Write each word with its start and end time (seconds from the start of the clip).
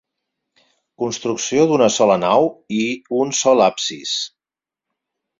Construcció 1.01 1.65
d'una 1.71 1.89
sola 1.95 2.15
nau 2.21 2.47
i 2.77 2.87
un 3.25 3.33
sol 3.41 3.61
absis. 3.67 4.15